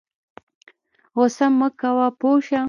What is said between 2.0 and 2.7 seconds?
پوه شه